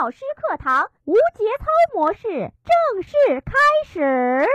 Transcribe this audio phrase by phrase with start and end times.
[0.00, 3.52] 老师课堂无节操模式正式开
[3.84, 4.46] 始。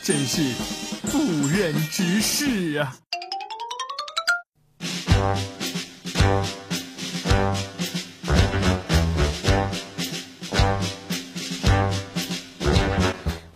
[0.00, 0.42] 真是
[1.10, 1.18] 不
[1.48, 2.94] 忍直视啊！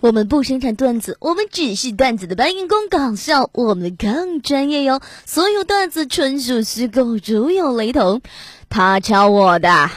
[0.05, 5.01] 我们不生产段子，我们只是段子的搬运工，搞笑我们更专业哟。
[5.25, 8.21] 所有段子纯属虚构，如有雷同，
[8.69, 9.89] 他抄我的。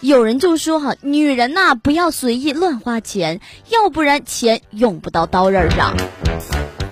[0.00, 5.94] 有人就说哈，女人呐不要随意乱花钱，要不然钱用不到刀刃上。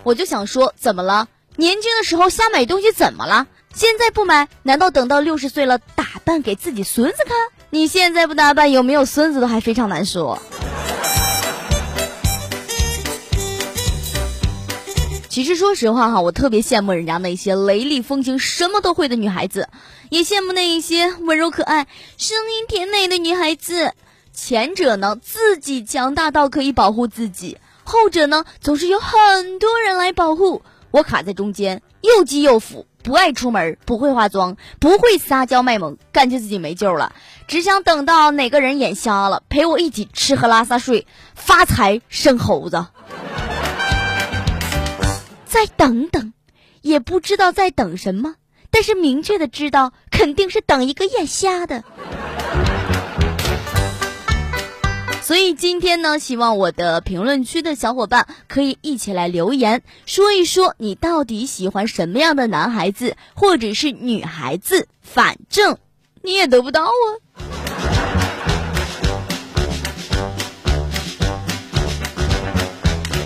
[0.04, 1.28] 我就想说，怎么了？
[1.56, 3.46] 年轻的时候瞎买东西怎么了？
[3.72, 7.34] 现在不买，难道等到六十岁了打扮给自己孙子看？
[7.72, 10.42] 你现在不打扮，有没有孙子都还非常难说。
[15.28, 19.68] 其实说实话哈，我特别羡慕人家那些雷厉风行、什么都会的女孩子，
[20.08, 23.92] 也羡慕那一些温柔可爱、声音甜美的女孩子。
[24.32, 30.62] 前者呢，自己强大到可以保护自己；后者呢，总是有很多人来保护。
[30.90, 32.86] 我卡在中间，又饥又腐。
[33.02, 37.14] 不爱出门，不会化妆，不会撒娇卖萌，感觉自己没救了，
[37.48, 42.86] 只想等到哪个人眼瞎了，陪我一起吃喝拉撒睡，发财生猴子。
[45.46, 46.32] 再等等，
[46.80, 48.36] 也不知道在等什么，
[48.70, 51.82] 但是明确的知道，肯定是等一个眼瞎的。
[55.30, 65.78] 所以今天呢，希望我的评论区的小伙伴可以一起来留言，说一说你到底喜欢什么样的男孩子或者是女孩子，反正
[66.22, 66.90] 你也得不到啊。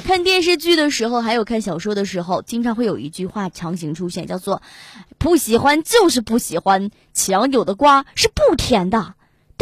[0.05, 4.61] 看电视剧的时候，还有看小说的时候，经常会有一句话强行出现，叫做
[5.17, 9.15] “不喜欢就是不喜欢，强扭的瓜是不甜的”。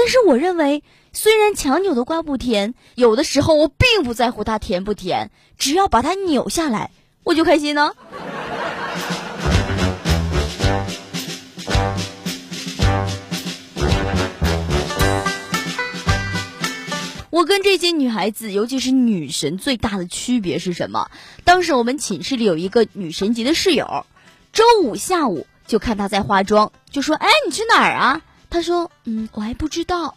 [0.02, 0.82] 但是我认为。
[1.14, 6.90] 虽然强扭的瓜不甜，有的时候我并不在乎它甜不甜，只要把它扭下来，
[7.22, 7.92] 我就开心呢。
[17.28, 21.10] 我跟这些女孩子，尤其是女神最大的区别是什么？
[21.44, 24.06] 当时我们寝室里有一个女神级的室友，
[24.54, 30.14] 周五下午就看她在化妆，就说：“哎，你去哪儿啊？”他说：“嗯，我还不知道。”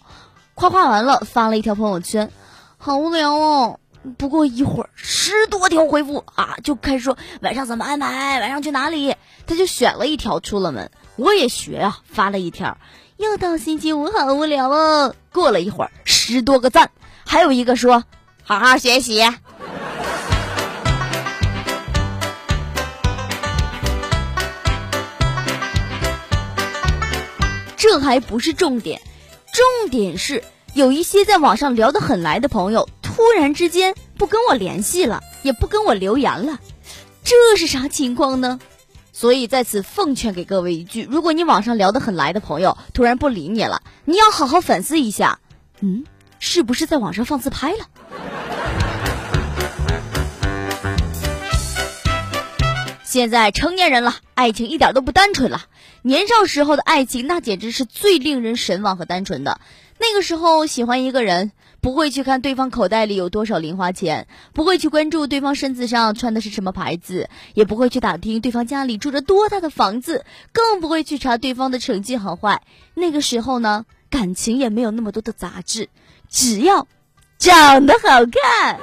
[0.56, 2.32] 夸夸完了，发了一条朋友圈，
[2.78, 3.80] 好无聊哦。
[4.18, 9.16] 不过一会儿，十多条回复啊，就开始说晚上怎么安排，晚上去哪里。
[9.48, 12.78] 他就选了一条出了门，我也学啊，发了一条。
[13.18, 15.16] 又到星期五，好无聊哦。
[15.32, 16.92] 过了一会儿，十多个赞，
[17.26, 18.04] 还有一个说
[18.44, 19.24] 好好学习。
[27.96, 29.02] 这还不是重点。
[29.54, 36.60] 重点是，有一些在网上聊得很来的朋友，突然之间不跟我联系了，也不跟我留言了，
[37.24, 38.60] 这是啥情况呢？
[39.14, 45.40] 所以在此奉劝给各位一句：如果你网上聊得很来的朋友突然不理你了，你要好好反思一下，
[45.80, 46.04] 嗯，
[46.40, 47.88] 是不是在网上放自拍了？
[53.16, 55.68] 现在成年人了，爱情一点都不单纯了。
[56.02, 59.62] 年少时候的爱情，那简直是最令人神往和单纯的。
[59.98, 72.64] 那个时候喜欢一个人，不会去看对方口袋里有多少零花钱，不会去关注对方身子上穿的是什么牌子，也不会去打听对方家里住着多大的房子，更不会去查对方的成绩好坏。
[72.96, 75.88] 那个时候呢，感情也没有那么多的杂质，
[76.30, 76.86] 只要
[77.38, 78.78] 长得好看。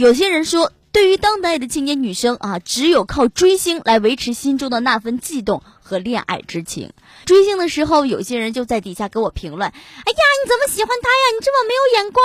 [0.00, 6.94] 有些人说，对于当代的青年女生啊，只有靠追星来维持心中的那份悸动和恋爱之情。
[7.26, 11.36] 追星的时候，有些人就在底下给我评论：“哎呀，你怎么喜欢他呀？
[11.38, 12.24] 你这么没有眼光！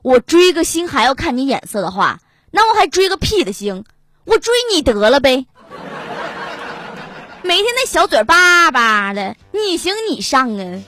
[0.00, 2.20] 我追个星还要看你眼色的话，
[2.50, 3.84] 那我还追个屁的星？
[4.24, 5.44] 我追你得了呗！
[7.42, 10.82] 每天那小嘴巴巴的，你行你上啊！”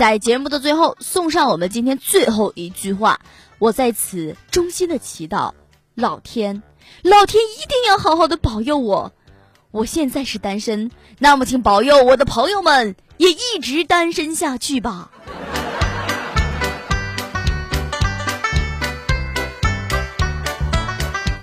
[0.00, 3.20] 在节目的最后，送上我们今天最后一句话。
[3.58, 5.52] 我在此衷心的祈祷，
[5.94, 6.62] 老天，
[7.02, 9.12] 老天一定要好好的保佑我。
[9.70, 15.10] 我现在是单身，那么请保佑我的朋友们也一直单身下去吧。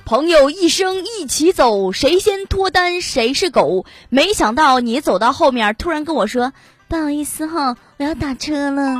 [0.03, 3.85] 朋友一生一起走，谁先脱单谁是狗。
[4.09, 6.53] 没想到你走到后面，突然跟我说
[6.87, 8.95] ：“不好意思哈，我要打车了。”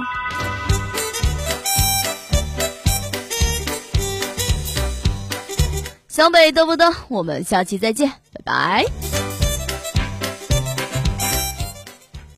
[6.09, 6.93] 小北嘚不嘚？
[7.09, 8.83] 我们下期再见，拜拜。